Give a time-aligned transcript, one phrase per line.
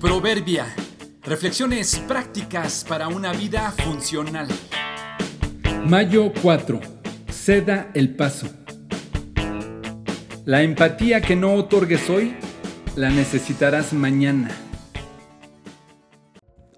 [0.00, 0.66] Proverbia.
[1.22, 4.46] Reflexiones prácticas para una vida funcional.
[5.86, 6.80] Mayo 4.
[7.30, 8.46] Ceda el paso.
[10.44, 12.34] La empatía que no otorgues hoy,
[12.94, 14.50] la necesitarás mañana.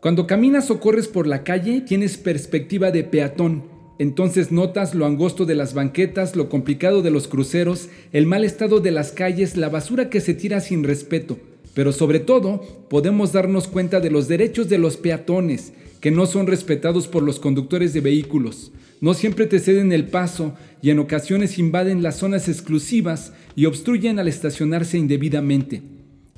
[0.00, 3.64] Cuando caminas o corres por la calle, tienes perspectiva de peatón.
[3.98, 8.79] Entonces notas lo angosto de las banquetas, lo complicado de los cruceros, el mal estado
[8.79, 11.37] de las calles, la basura que se tira sin respeto.
[11.78, 12.60] Pero sobre todo,
[12.91, 17.38] podemos darnos cuenta de los derechos de los peatones, que no son respetados por los
[17.38, 18.73] conductores de vehículos.
[19.00, 24.19] No siempre te ceden el paso y en ocasiones invaden las zonas exclusivas y obstruyen
[24.19, 25.80] al estacionarse indebidamente.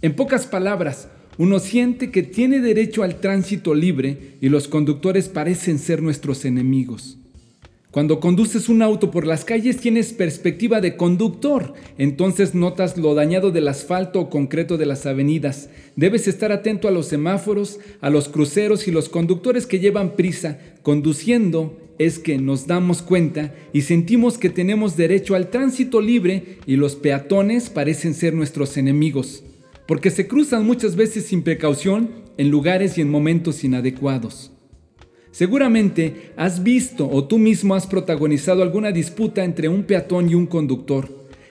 [0.03, 1.09] En pocas palabras,
[1.39, 7.17] uno siente que tiene derecho al tránsito libre y los conductores parecen ser nuestros enemigos.
[7.91, 13.51] Cuando conduces un auto por las calles tienes perspectiva de conductor, entonces notas lo dañado
[13.51, 15.71] del asfalto o concreto de las avenidas.
[15.97, 20.61] Debes estar atento a los semáforos, a los cruceros y los conductores que llevan prisa.
[20.83, 26.77] Conduciendo es que nos damos cuenta y sentimos que tenemos derecho al tránsito libre y
[26.77, 29.43] los peatones parecen ser nuestros enemigos,
[29.89, 34.53] porque se cruzan muchas veces sin precaución en lugares y en momentos inadecuados.
[35.31, 40.47] Seguramente has visto o tú mismo has protagonizado alguna disputa entre un peatón y un
[40.47, 41.09] conductor.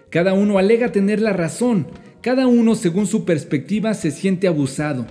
[0.10, 1.88] Cada uno alega tener la razón,
[2.22, 5.06] cada uno según su perspectiva se siente abusado.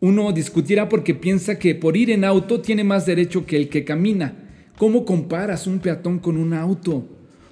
[0.00, 3.84] Uno discutirá porque piensa que por ir en auto tiene más derecho que el que
[3.84, 4.34] camina.
[4.78, 7.06] ¿Cómo comparas un peatón con un auto?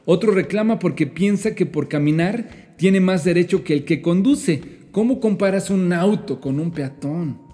[0.05, 4.63] Otro reclama porque piensa que por caminar tiene más derecho que el que conduce.
[4.93, 7.50] ¿Cómo comparas un auto con un peatón?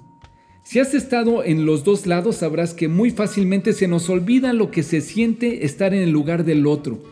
[0.68, 4.72] Si has estado en los dos lados sabrás que muy fácilmente se nos olvida lo
[4.72, 7.04] que se siente estar en el lugar del otro.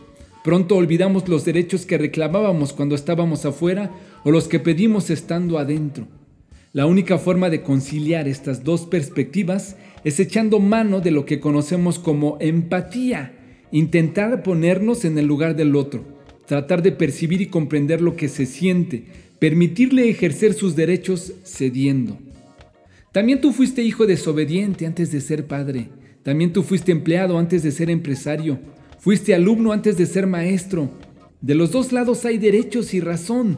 [0.43, 3.93] Pronto olvidamos los derechos que reclamábamos cuando estábamos afuera
[4.25, 6.05] o los que pedimos estando adentro.
[6.73, 11.97] La única forma de conciliar estas dos perspectivas es echando mano de lo que conocemos
[11.97, 13.37] como empatía,
[13.71, 16.03] intentar ponernos en el lugar del otro,
[16.45, 19.05] tratar de percibir y comprender lo que se siente,
[19.39, 22.19] permitirle ejercer sus derechos cediendo.
[23.15, 25.87] También tú fuiste hijo desobediente antes de ser padre.
[26.21, 28.59] También tú fuiste empleado antes de ser empresario.
[28.99, 30.89] Fuiste alumno antes de ser maestro.
[31.39, 33.57] De los dos lados hay derechos y razón.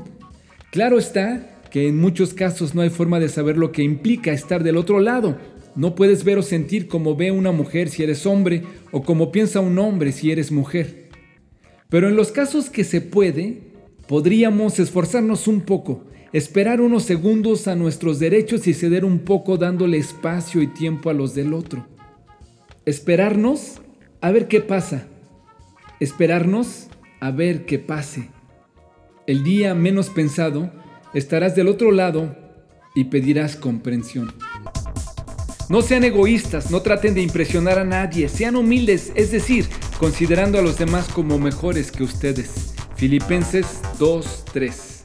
[0.71, 4.63] Claro está que en muchos casos no hay forma de saber lo que implica estar
[4.63, 5.39] del otro lado.
[5.75, 9.59] No puedes ver o sentir como ve una mujer si eres hombre o como piensa
[9.59, 11.09] un hombre si eres mujer.
[11.89, 13.63] Pero en los casos que se puede,
[14.07, 19.97] podríamos esforzarnos un poco esperar unos segundos a nuestros derechos y ceder un poco dándole
[19.97, 21.87] espacio y tiempo a los del otro.
[22.85, 23.81] Esperarnos
[24.21, 25.07] a ver qué pasa.
[25.99, 26.87] Esperarnos
[27.19, 28.29] a ver qué pase.
[29.25, 30.71] El día menos pensado
[31.13, 32.35] estarás del otro lado
[32.95, 34.33] y pedirás comprensión.
[35.69, 39.67] No sean egoístas, no traten de impresionar a nadie, sean humildes, es decir,
[39.99, 42.73] considerando a los demás como mejores que ustedes.
[42.95, 44.96] Filipenses 2.3